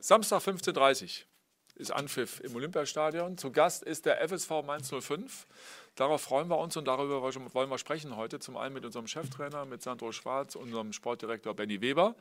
[0.00, 1.26] Samstag 15.30 Uhr
[1.76, 3.36] ist Anpfiff im Olympiastadion.
[3.36, 5.46] Zu Gast ist der FSV Mainz 05.
[5.94, 8.38] Darauf freuen wir uns und darüber wollen wir sprechen heute.
[8.38, 12.14] Zum einen mit unserem Cheftrainer, mit Sandro Schwarz, unserem Sportdirektor Benny Weber.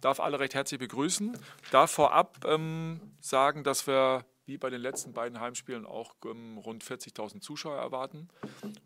[0.00, 1.38] Darf alle recht herzlich begrüßen.
[1.70, 6.84] Darf vorab ähm, sagen, dass wir wie bei den letzten beiden Heimspielen auch ähm, rund
[6.84, 8.28] 40.000 Zuschauer erwarten,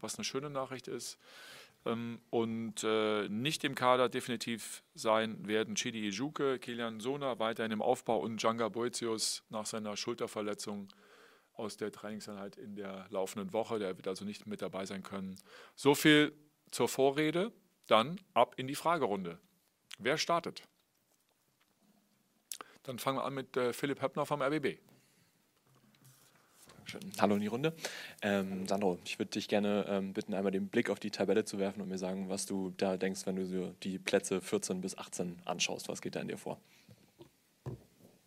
[0.00, 1.18] was eine schöne Nachricht ist.
[1.88, 7.82] Ähm, und äh, nicht im Kader definitiv sein werden Chidi Ijuke, Kilian Sona weiterhin im
[7.82, 10.88] Aufbau und Djanga Boetius nach seiner Schulterverletzung
[11.54, 13.78] aus der Trainingseinheit in der laufenden Woche.
[13.78, 15.36] Der wird also nicht mit dabei sein können.
[15.74, 16.32] So viel
[16.70, 17.52] zur Vorrede.
[17.86, 19.38] Dann ab in die Fragerunde.
[19.98, 20.62] Wer startet?
[22.82, 24.78] Dann fangen wir an mit äh, Philipp Höppner vom RBB.
[26.90, 27.02] Schön.
[27.20, 27.74] Hallo in die Runde.
[28.22, 31.58] Ähm, Sandro, ich würde dich gerne ähm, bitten, einmal den Blick auf die Tabelle zu
[31.58, 35.38] werfen und mir sagen, was du da denkst, wenn du die Plätze 14 bis 18
[35.44, 35.90] anschaust.
[35.90, 36.58] Was geht da in dir vor?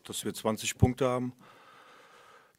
[0.04, 1.34] Dass wir 20 Punkte haben,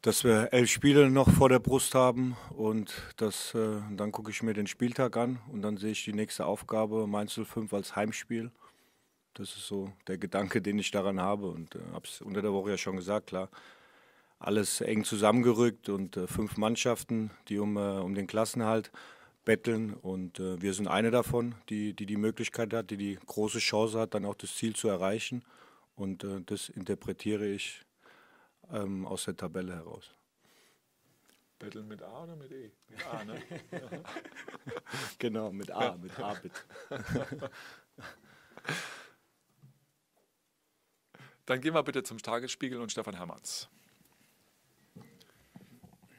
[0.01, 4.43] dass wir elf Spiele noch vor der Brust haben und das, äh, dann gucke ich
[4.43, 8.51] mir den Spieltag an und dann sehe ich die nächste Aufgabe, Mainz 05 als Heimspiel.
[9.35, 12.51] Das ist so der Gedanke, den ich daran habe und äh, habe es unter der
[12.51, 13.49] Woche ja schon gesagt, klar
[14.43, 18.91] alles eng zusammengerückt und äh, fünf Mannschaften, die um, äh, um den Klassenhalt
[19.45, 19.93] betteln.
[19.93, 23.99] Und äh, wir sind eine davon, die, die die Möglichkeit hat, die die große Chance
[23.99, 25.43] hat, dann auch das Ziel zu erreichen.
[25.95, 27.81] Und äh, das interpretiere ich
[28.71, 30.13] ähm, aus der Tabelle heraus.
[31.59, 32.71] Betteln mit A oder mit E?
[32.89, 33.41] Mit A, ne?
[35.19, 36.59] genau, mit A, mit A bitte.
[41.45, 43.69] Dann gehen wir bitte zum Tagesspiegel und Stefan Hermanns.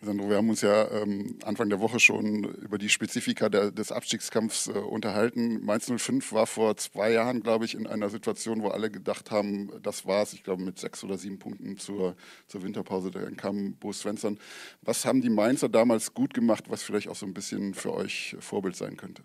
[0.05, 3.91] Sandro, wir haben uns ja ähm, Anfang der Woche schon über die Spezifika der, des
[3.91, 5.65] Abstiegskampfs äh, unterhalten.
[5.65, 9.71] Mainz 05 war vor zwei Jahren, glaube ich, in einer Situation, wo alle gedacht haben,
[9.83, 10.33] das war's.
[10.33, 12.17] Ich glaube, mit sechs oder sieben Punkten zur,
[12.47, 13.11] zur Winterpause.
[13.11, 14.39] Dann kam Bo Svensson.
[14.83, 18.37] Was haben die Mainzer damals gut gemacht, was vielleicht auch so ein bisschen für euch
[18.41, 19.23] Vorbild sein könnte?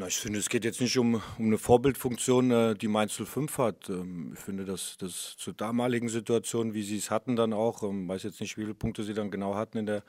[0.00, 3.58] Na, ich finde, es geht jetzt nicht um, um eine Vorbildfunktion, äh, die Mainz 05
[3.58, 3.88] hat.
[3.88, 7.88] Ähm, ich finde, dass das zur damaligen Situation, wie sie es hatten, dann auch, ich
[7.88, 10.04] ähm, weiß jetzt nicht, wie viele Punkte sie dann genau hatten in der,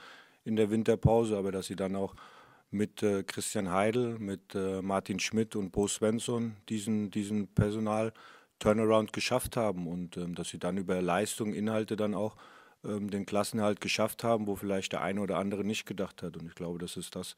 [0.46, 2.14] in der Winterpause, aber dass sie dann auch
[2.70, 9.58] mit äh, Christian Heidel, mit äh, Martin Schmidt und Bo Svensson diesen, diesen Personal-Turnaround geschafft
[9.58, 12.38] haben und ähm, dass sie dann über Leistung, Inhalte dann auch
[12.82, 16.38] den Klassenhalt geschafft haben, wo vielleicht der eine oder andere nicht gedacht hat.
[16.38, 17.36] Und ich glaube, das ist das,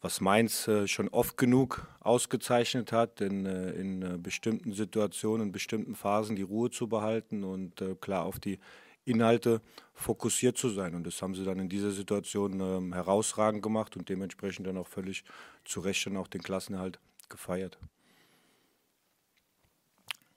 [0.00, 5.52] was Mainz äh, schon oft genug ausgezeichnet hat, in, äh, in äh, bestimmten Situationen, in
[5.52, 8.58] bestimmten Phasen die Ruhe zu behalten und klar auf die
[9.04, 9.62] Inhalte
[9.94, 10.94] fokussiert zu sein.
[10.94, 14.88] Und das haben sie dann in dieser Situation ähm, herausragend gemacht und dementsprechend dann auch
[14.88, 15.24] völlig
[15.64, 17.78] zu Recht dann auch den Klassenerhalt gefeiert.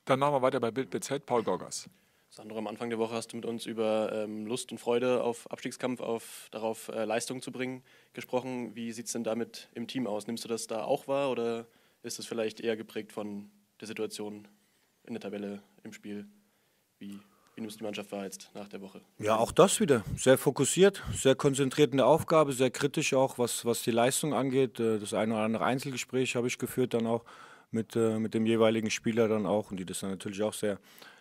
[0.05, 1.89] Dann machen wir weiter bei Bild BZ, Paul Gorgas.
[2.31, 5.49] Sandro, am Anfang der Woche hast du mit uns über ähm, Lust und Freude auf
[5.49, 8.75] Abstiegskampf, auf, darauf äh, Leistung zu bringen, gesprochen.
[8.75, 10.27] Wie sieht es denn damit im Team aus?
[10.27, 11.65] Nimmst du das da auch wahr oder
[12.03, 13.49] ist es vielleicht eher geprägt von
[13.81, 14.47] der Situation
[15.05, 16.27] in der Tabelle im Spiel?
[16.99, 17.19] Wie,
[17.55, 19.01] wie nimmst du die Mannschaft wahr jetzt nach der Woche?
[19.17, 20.03] Ja, auch das wieder.
[20.15, 24.79] Sehr fokussiert, sehr konzentriert in der Aufgabe, sehr kritisch auch, was, was die Leistung angeht.
[24.79, 27.25] Äh, das eine oder andere Einzelgespräch habe ich geführt, dann auch
[27.71, 30.79] mit, äh, mit dem jeweiligen Spieler dann auch und die das dann natürlich auch sehr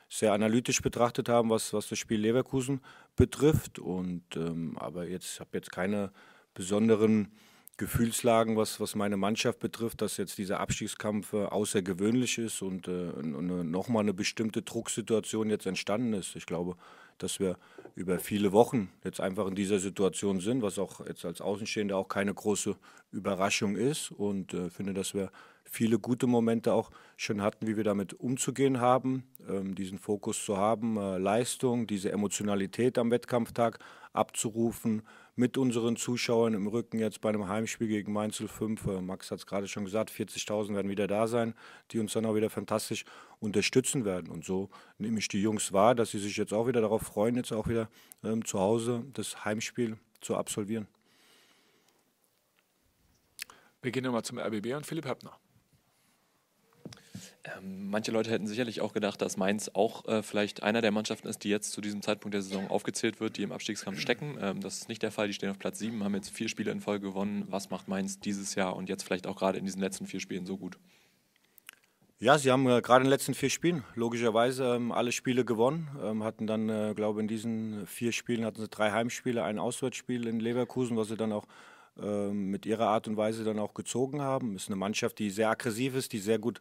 [0.08, 2.80] sehr analytisch betrachtet haben, was, was das Spiel Leverkusen
[3.16, 3.78] betrifft.
[3.78, 6.10] Und, ähm, aber jetzt, habe jetzt keine
[6.54, 7.28] besonderen
[7.76, 13.12] Gefühlslagen, was, was meine Mannschaft betrifft, dass jetzt dieser Abstiegskampf äh, außergewöhnlich ist und, äh,
[13.22, 16.34] nochmal eine bestimmte Drucksituation jetzt entstanden ist.
[16.34, 16.76] Ich glaube,
[17.22, 17.56] dass wir
[17.94, 22.08] über viele Wochen jetzt einfach in dieser Situation sind, was auch jetzt als Außenstehender auch
[22.08, 22.76] keine große
[23.10, 24.12] Überraschung ist.
[24.12, 25.30] Und äh, finde, dass wir
[25.64, 30.56] viele gute Momente auch schon hatten, wie wir damit umzugehen haben, ähm, diesen Fokus zu
[30.56, 33.78] haben, äh, Leistung, diese Emotionalität am Wettkampftag
[34.12, 35.02] abzurufen,
[35.38, 38.86] mit unseren Zuschauern im Rücken jetzt bei einem Heimspiel gegen Mainz 05.
[38.86, 41.54] Äh, Max hat es gerade schon gesagt, 40.000 werden wieder da sein,
[41.92, 43.04] die uns dann auch wieder fantastisch
[43.38, 44.30] unterstützen werden.
[44.30, 44.68] Und so
[44.98, 47.68] nehme ich die Jungs wahr, dass sie sich jetzt auch wieder darauf freuen, jetzt auch
[47.68, 47.88] wieder
[48.24, 50.88] ähm, zu Hause das Heimspiel zu absolvieren.
[53.80, 55.38] Wir gehen nochmal zum RBB und Philipp Höppner.
[57.44, 61.28] Ähm, manche Leute hätten sicherlich auch gedacht, dass Mainz auch äh, vielleicht einer der Mannschaften
[61.28, 64.38] ist, die jetzt zu diesem Zeitpunkt der Saison aufgezählt wird, die im Abstiegskampf stecken.
[64.40, 65.28] Ähm, das ist nicht der Fall.
[65.28, 67.44] Die stehen auf Platz 7, haben jetzt vier Spiele in Folge gewonnen.
[67.48, 70.46] Was macht Mainz dieses Jahr und jetzt vielleicht auch gerade in diesen letzten vier Spielen
[70.46, 70.78] so gut?
[72.20, 75.88] Ja, sie haben äh, gerade in den letzten vier Spielen logischerweise ähm, alle Spiele gewonnen.
[76.02, 80.26] Ähm, hatten dann, äh, glaube in diesen vier Spielen hatten sie drei Heimspiele, ein Auswärtsspiel
[80.26, 81.46] in Leverkusen, was sie dann auch
[82.00, 84.56] ähm, mit ihrer Art und Weise dann auch gezogen haben.
[84.56, 86.60] Ist eine Mannschaft, die sehr aggressiv ist, die sehr gut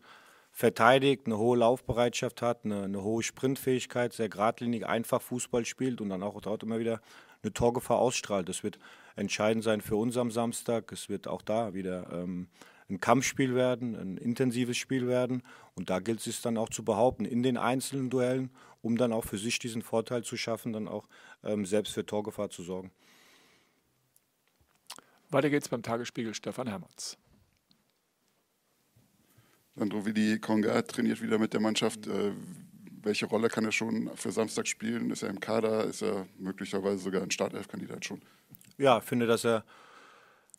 [0.57, 6.09] verteidigt, eine hohe Laufbereitschaft hat, eine, eine hohe Sprintfähigkeit, sehr geradlinig, einfach Fußball spielt und
[6.09, 6.99] dann auch dort immer wieder
[7.43, 8.49] eine Torgefahr ausstrahlt.
[8.49, 8.79] Das wird
[9.15, 10.91] entscheidend sein für uns am Samstag.
[10.91, 12.47] Es wird auch da wieder ähm,
[12.89, 15.43] ein Kampfspiel werden, ein intensives Spiel werden.
[15.75, 18.49] Und da gilt es dann auch zu behaupten in den einzelnen Duellen,
[18.81, 21.07] um dann auch für sich diesen Vorteil zu schaffen, dann auch
[21.43, 22.89] ähm, selbst für Torgefahr zu sorgen.
[25.29, 27.19] Weiter geht's beim Tagesspiegel Stefan Hermanns.
[29.77, 32.07] Sandro Willi Konga trainiert wieder mit der Mannschaft.
[32.07, 32.31] Äh,
[33.03, 35.11] welche Rolle kann er schon für Samstag spielen?
[35.11, 35.85] Ist er im Kader?
[35.85, 38.21] Ist er möglicherweise sogar ein Startelf-Kandidat schon?
[38.79, 39.63] Ja, ich finde, dass er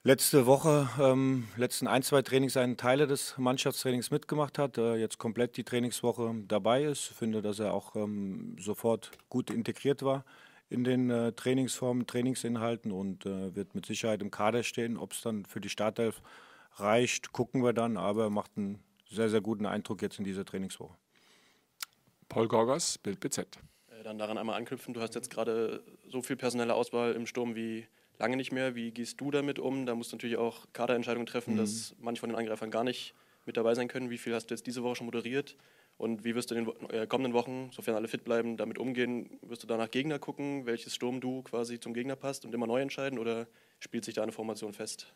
[0.05, 5.19] letzte Woche, ähm, letzten ein, zwei Trainings einen Teile des Mannschaftstrainings mitgemacht hat, äh, jetzt
[5.19, 7.11] komplett die Trainingswoche dabei ist.
[7.11, 10.25] Ich finde, dass er auch ähm, sofort gut integriert war
[10.71, 14.97] in den äh, Trainingsformen, Trainingsinhalten und äh, wird mit Sicherheit im Kader stehen.
[14.97, 16.23] Ob es dann für die Startelf
[16.77, 18.79] reicht, gucken wir dann, aber er macht einen
[19.11, 20.97] sehr, sehr guten Eindruck jetzt in dieser Trainingswoche.
[22.29, 23.59] Paul Gorgos, Bild BZ.
[23.91, 27.55] Äh, dann daran einmal anknüpfen, du hast jetzt gerade so viel personelle Auswahl im Sturm
[27.55, 27.87] wie
[28.19, 28.75] lange nicht mehr.
[28.75, 29.87] Wie gehst du damit um?
[29.87, 31.59] Da musst du natürlich auch Kaderentscheidungen treffen, mhm.
[31.59, 33.15] dass manche von den Angreifern gar nicht
[33.47, 34.11] mit dabei sein können.
[34.11, 35.57] Wie viel hast du jetzt diese Woche schon moderiert?
[35.97, 39.39] Und wie wirst du in den äh, kommenden Wochen, sofern alle fit bleiben, damit umgehen?
[39.43, 42.81] Wirst du danach Gegner gucken, welches Sturm du quasi zum Gegner passt und immer neu
[42.81, 43.19] entscheiden?
[43.19, 43.49] Oder
[43.81, 45.13] spielt sich da eine Formation fest?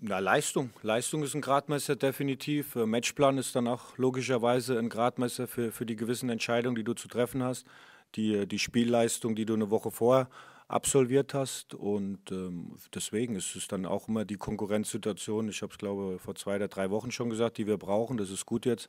[0.00, 0.70] Na, Leistung.
[0.82, 2.76] Leistung ist ein Gradmesser definitiv.
[2.76, 6.94] Äh, Matchplan ist dann auch logischerweise ein Gradmesser für, für die gewissen Entscheidungen, die du
[6.94, 7.66] zu treffen hast.
[8.14, 10.28] Die, äh, die Spielleistung, die du eine Woche vorher
[10.68, 11.74] absolviert hast.
[11.74, 16.36] Und ähm, deswegen ist es dann auch immer die Konkurrenzsituation, ich habe es glaube vor
[16.36, 18.18] zwei oder drei Wochen schon gesagt, die wir brauchen.
[18.18, 18.88] Das ist gut jetzt.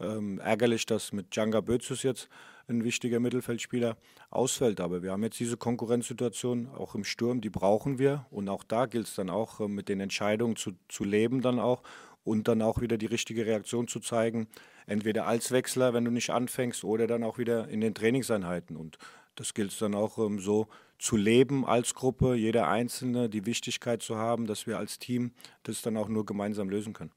[0.00, 2.28] Ähm, ärgerlich, dass mit Djanga Bözus jetzt
[2.68, 3.96] ein wichtiger Mittelfeldspieler
[4.30, 4.80] ausfällt.
[4.80, 8.26] Aber wir haben jetzt diese Konkurrenzsituation auch im Sturm, die brauchen wir.
[8.30, 11.58] Und auch da gilt es dann auch äh, mit den Entscheidungen zu, zu leben dann
[11.58, 11.82] auch
[12.24, 14.48] und dann auch wieder die richtige Reaktion zu zeigen.
[14.86, 18.76] Entweder als Wechsler, wenn du nicht anfängst, oder dann auch wieder in den Trainingseinheiten.
[18.76, 18.98] Und
[19.34, 20.68] das gilt es dann auch ähm, so
[20.98, 25.32] zu leben als Gruppe, jeder Einzelne, die Wichtigkeit zu haben, dass wir als Team
[25.62, 27.12] das dann auch nur gemeinsam lösen können.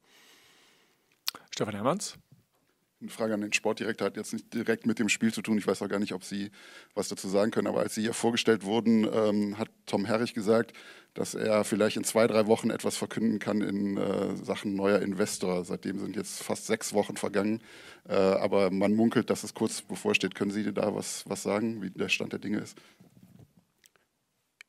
[1.52, 2.18] Stefan Hermanns.
[3.04, 5.58] Eine Frage an den Sportdirektor hat jetzt nicht direkt mit dem Spiel zu tun.
[5.58, 6.52] Ich weiß auch gar nicht, ob Sie
[6.94, 7.68] was dazu sagen können.
[7.68, 10.72] Aber als Sie hier vorgestellt wurden, ähm, hat Tom Herrich gesagt,
[11.14, 15.66] dass er vielleicht in zwei, drei Wochen etwas verkünden kann in äh, Sachen neuer Investor.
[15.66, 17.62] Seitdem sind jetzt fast sechs Wochen vergangen.
[18.08, 20.34] Äh, aber man munkelt, dass es kurz bevorsteht.
[20.34, 22.78] Können Sie da was, was sagen, wie der Stand der Dinge ist?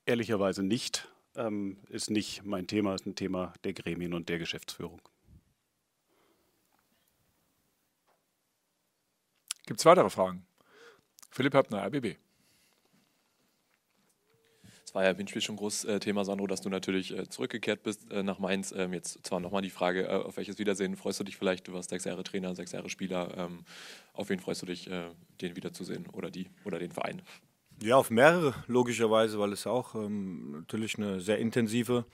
[0.06, 1.06] Ehrlicherweise nicht.
[1.36, 5.00] Ähm, ist nicht mein Thema, ist ein Thema der Gremien und der Geschäftsführung.
[9.66, 10.46] Gibt es weitere Fragen?
[11.30, 12.16] Philipp Höppner, RBB.
[14.84, 17.28] Es war ja im Hinspiel schon ein großes äh, Thema, Sandro, dass du natürlich äh,
[17.28, 18.72] zurückgekehrt bist äh, nach Mainz.
[18.72, 21.66] Ähm, jetzt zwar nochmal die Frage, auf welches Wiedersehen freust du dich vielleicht?
[21.66, 23.36] Du warst sechs Jahre Trainer, sechs Jahre Spieler.
[23.36, 23.64] Ähm,
[24.12, 27.22] auf wen freust du dich, den wiederzusehen oder die oder den Verein?
[27.82, 32.04] Ja, auf mehrere, logischerweise, weil es auch ähm, natürlich eine sehr intensive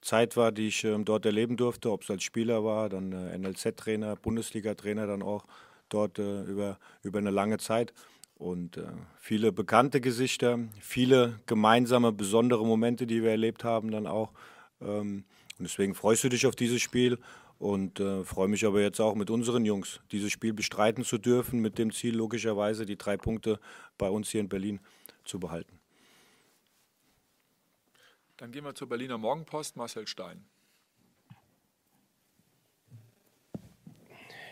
[0.00, 3.36] Zeit war, die ich ähm, dort erleben durfte, ob es als Spieler war, dann äh,
[3.36, 5.44] NLZ-Trainer, Bundesliga-Trainer dann auch
[5.88, 7.92] dort äh, über, über eine lange Zeit.
[8.36, 8.84] Und äh,
[9.18, 14.32] viele bekannte Gesichter, viele gemeinsame, besondere Momente, die wir erlebt haben, dann auch.
[14.80, 15.24] Ähm,
[15.58, 17.18] und deswegen freust du dich auf dieses Spiel
[17.58, 21.58] und äh, freue mich aber jetzt auch mit unseren Jungs, dieses Spiel bestreiten zu dürfen,
[21.58, 23.58] mit dem Ziel, logischerweise die drei Punkte
[23.98, 24.78] bei uns hier in Berlin
[25.24, 25.80] zu behalten.
[28.36, 30.44] Dann gehen wir zur Berliner Morgenpost, Marcel Stein.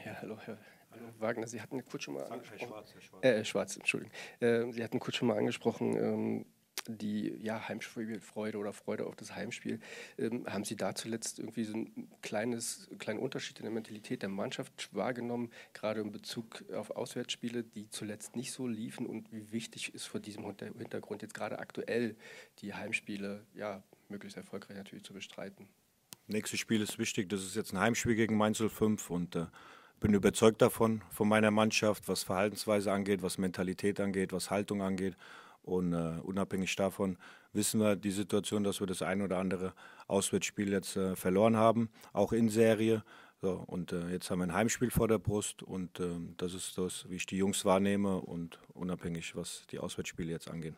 [0.04, 0.58] Ja, hallo, Herr,
[1.00, 1.46] hallo Wagner.
[1.46, 2.68] Sie hatten kurz schon mal angesprochen.
[3.00, 3.24] Schwarz.
[3.24, 4.12] Äh, Schwarz, Entschuldigung.
[4.40, 6.46] Äh, Sie hatten kurz schon mal angesprochen, ähm,
[6.88, 9.80] die ja, Heimspielfreude oder Freude auf das Heimspiel.
[10.18, 14.28] Ähm, haben Sie da zuletzt irgendwie so ein kleines, kleinen Unterschied in der Mentalität der
[14.28, 19.94] Mannschaft wahrgenommen, gerade in Bezug auf Auswärtsspiele, die zuletzt nicht so liefen und wie wichtig
[19.94, 22.16] ist vor diesem Hintergrund jetzt gerade aktuell
[22.60, 25.68] die Heimspiele ja, möglichst erfolgreich natürlich zu bestreiten?
[26.28, 29.46] Nächstes Spiel ist wichtig, das ist jetzt ein Heimspiel gegen Mainz 05 und äh,
[30.00, 35.16] bin überzeugt davon, von meiner Mannschaft, was Verhaltensweise angeht, was Mentalität angeht, was Haltung angeht.
[35.62, 37.18] Und uh, unabhängig davon
[37.52, 39.74] wissen wir die Situation, dass wir das ein oder andere
[40.06, 43.02] Auswärtsspiel jetzt uh, verloren haben, auch in Serie.
[43.42, 46.78] So, und uh, jetzt haben wir ein Heimspiel vor der Brust und ähm, das ist
[46.78, 50.76] das, wie ich die Jungs wahrnehme und unabhängig, was die Auswärtsspiele jetzt angehen.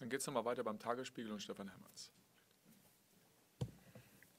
[0.00, 2.12] Dann geht es nochmal weiter beim Tagesspiegel und Stefan Hermanns.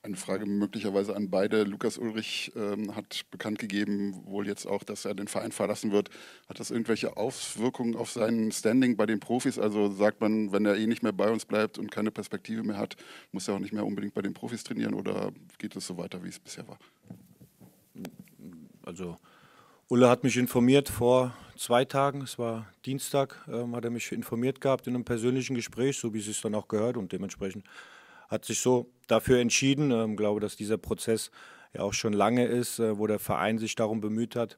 [0.01, 1.63] Eine Frage möglicherweise an beide.
[1.63, 6.09] Lukas Ulrich ähm, hat bekannt gegeben, wohl jetzt auch, dass er den Verein verlassen wird.
[6.47, 9.59] Hat das irgendwelche Auswirkungen auf sein Standing bei den Profis?
[9.59, 12.77] Also sagt man, wenn er eh nicht mehr bei uns bleibt und keine Perspektive mehr
[12.77, 12.95] hat,
[13.33, 16.23] muss er auch nicht mehr unbedingt bei den Profis trainieren oder geht es so weiter,
[16.23, 16.79] wie es bisher war?
[18.83, 19.17] Also
[19.89, 24.61] Ulle hat mich informiert vor zwei Tagen, es war Dienstag, ähm, hat er mich informiert
[24.61, 27.65] gehabt in einem persönlichen Gespräch, so wie es sich dann auch gehört und dementsprechend
[28.29, 29.91] hat sich so dafür entschieden.
[29.91, 31.31] Ich ähm, glaube, dass dieser Prozess
[31.73, 34.57] ja auch schon lange ist, äh, wo der Verein sich darum bemüht hat,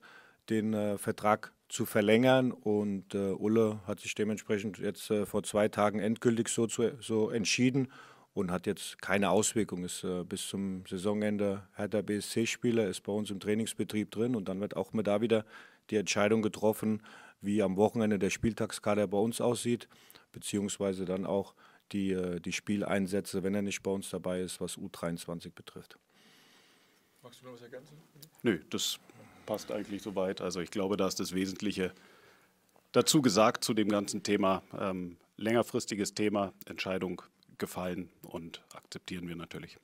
[0.49, 5.69] den äh, Vertrag zu verlängern und äh, Ulle hat sich dementsprechend jetzt äh, vor zwei
[5.69, 7.87] Tagen endgültig so, zu, so entschieden
[8.33, 9.85] und hat jetzt keine Auswirkung.
[9.85, 14.59] Ist äh, bis zum Saisonende Hertha BSC-Spieler, ist bei uns im Trainingsbetrieb drin und dann
[14.59, 15.45] wird auch mit da wieder
[15.89, 17.01] die Entscheidung getroffen,
[17.39, 19.87] wie am Wochenende der Spieltagskader bei uns aussieht,
[20.31, 21.55] beziehungsweise dann auch
[21.91, 25.97] die, äh, die Spieleinsätze, wenn er nicht bei uns dabei ist, was U23 betrifft.
[27.21, 27.97] Magst du noch was ergänzen?
[28.43, 28.99] Nö, das
[29.45, 30.41] passt eigentlich soweit.
[30.41, 31.93] Also ich glaube, da ist das Wesentliche
[32.91, 34.63] dazu gesagt zu dem ganzen Thema.
[34.77, 37.21] Ähm, längerfristiges Thema, Entscheidung
[37.57, 39.77] gefallen und akzeptieren wir natürlich.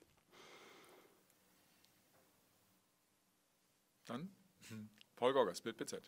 [4.06, 4.30] Dann
[5.16, 6.02] Paul Gorgas, Bild BZ.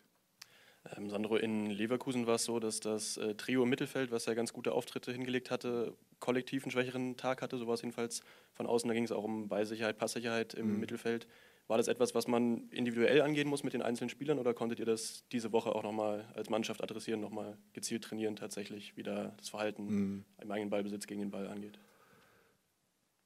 [0.96, 4.34] Ähm, Sandro, in Leverkusen war es so, dass das äh, Trio im Mittelfeld, was ja
[4.34, 7.58] ganz gute Auftritte hingelegt hatte, kollektiv einen schwächeren Tag hatte.
[7.58, 8.22] So war es jedenfalls
[8.54, 8.88] von außen.
[8.88, 10.80] Da ging es auch um Beisicherheit, Passsicherheit im mhm.
[10.80, 11.26] Mittelfeld.
[11.68, 14.86] War das etwas, was man individuell angehen muss mit den einzelnen Spielern oder konntet ihr
[14.86, 19.50] das diese Woche auch nochmal als Mannschaft adressieren, nochmal gezielt trainieren, tatsächlich, wie da das
[19.50, 20.24] Verhalten mhm.
[20.40, 21.78] im eigenen Ballbesitz gegen den Ball angeht?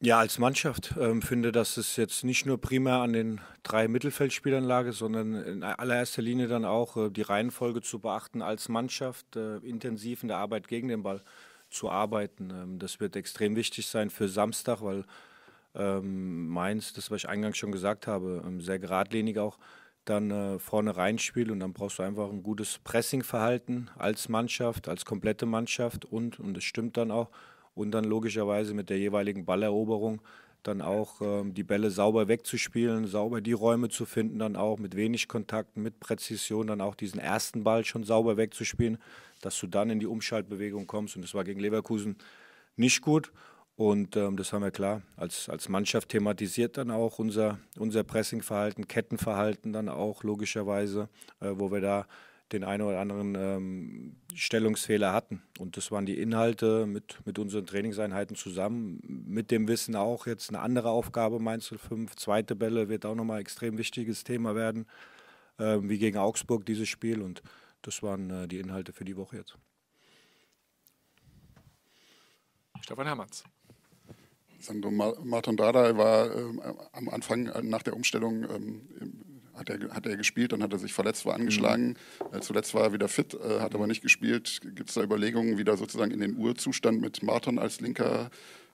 [0.00, 4.64] Ja, als Mannschaft ähm, finde, dass es jetzt nicht nur primär an den drei Mittelfeldspielern
[4.64, 9.56] lag, sondern in allererster Linie dann auch äh, die Reihenfolge zu beachten, als Mannschaft äh,
[9.58, 11.22] intensiv in der Arbeit gegen den Ball
[11.70, 12.50] zu arbeiten.
[12.50, 15.04] Ähm, das wird extrem wichtig sein für Samstag, weil
[15.74, 19.58] ähm, Mainz, das was ich eingangs schon gesagt habe, ähm, sehr geradlinig auch
[20.04, 25.04] dann äh, vorne reinspielt und dann brauchst du einfach ein gutes Pressingverhalten als Mannschaft, als
[25.06, 27.30] komplette Mannschaft und, und es stimmt dann auch,
[27.74, 30.20] und dann logischerweise mit der jeweiligen Balleroberung
[30.62, 34.96] dann auch ähm, die Bälle sauber wegzuspielen, sauber die Räume zu finden, dann auch mit
[34.96, 38.98] wenig Kontakten, mit Präzision dann auch diesen ersten Ball schon sauber wegzuspielen,
[39.42, 41.16] dass du dann in die Umschaltbewegung kommst.
[41.16, 42.16] Und das war gegen Leverkusen
[42.76, 43.30] nicht gut.
[43.76, 48.86] Und ähm, das haben wir klar als, als Mannschaft thematisiert dann auch unser, unser Pressingverhalten,
[48.86, 51.08] Kettenverhalten dann auch logischerweise,
[51.40, 52.06] äh, wo wir da
[52.54, 55.42] den einen oder anderen ähm, Stellungsfehler hatten.
[55.58, 59.00] Und das waren die Inhalte mit, mit unseren Trainingseinheiten zusammen.
[59.26, 62.16] Mit dem Wissen auch jetzt eine andere Aufgabe, Mainz 05.
[62.16, 64.86] Zweite Bälle wird auch nochmal ein extrem wichtiges Thema werden,
[65.58, 67.20] äh, wie gegen Augsburg dieses Spiel.
[67.20, 67.42] Und
[67.82, 69.58] das waren äh, die Inhalte für die Woche jetzt.
[72.80, 73.44] Stefan Hermanns.
[74.60, 76.60] Sandro Martin Dada war ähm,
[76.92, 80.78] am Anfang äh, nach der Umstellung ähm, hat, er, hat er gespielt, dann hat er
[80.78, 81.96] sich verletzt, war angeschlagen.
[82.30, 82.36] Mhm.
[82.36, 84.60] Äh, zuletzt war er wieder fit, äh, hat aber nicht gespielt.
[84.74, 88.30] Gibt es da Überlegungen, wieder sozusagen in den Urzustand mit Martin als linker,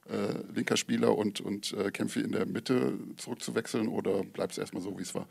[0.09, 4.83] äh, linker Spieler und, und äh, Kämpfe in der Mitte zurückzuwechseln oder bleibt es erstmal
[4.83, 5.27] so, wie es war?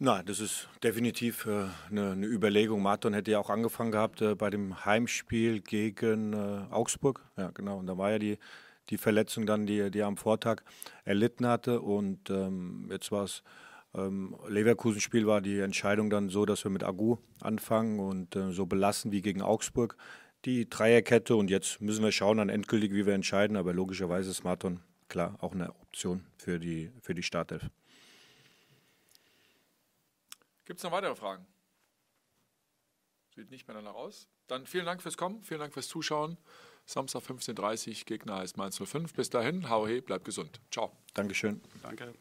[0.00, 2.82] Nein, das ist definitiv äh, eine, eine, Überlegung.
[2.82, 6.34] Martin hätte ja auch angefangen gehabt äh, bei dem Heimspiel gegen
[6.70, 7.24] Augsburg.
[7.36, 7.78] Ja, genau.
[7.78, 8.38] Und da war ja die
[8.90, 10.62] die Verletzung dann, die, die er am Vortag
[11.04, 11.80] erlitten hatte.
[11.80, 13.42] Und ähm, jetzt war es
[13.94, 18.66] ähm, Leverkusen-Spiel war die Entscheidung dann so, dass wir mit Agu anfangen und äh, so
[18.66, 19.96] belassen wie gegen Augsburg
[20.44, 21.36] die Dreierkette.
[21.36, 23.56] Und jetzt müssen wir schauen dann endgültig, wie wir entscheiden.
[23.56, 27.70] Aber logischerweise ist Marton klar auch eine Option für die, für die Startelf.
[30.64, 31.46] Gibt es noch weitere Fragen?
[33.34, 34.28] Sieht nicht mehr danach aus.
[34.48, 36.36] Dann vielen Dank fürs Kommen, vielen Dank fürs Zuschauen.
[36.84, 39.12] Samstag 15.30 Uhr, Gegner heißt Mainz 05.
[39.14, 40.60] Bis dahin, hau he, bleib gesund.
[40.70, 40.92] Ciao.
[41.14, 41.60] Dankeschön.
[41.82, 42.14] Danke.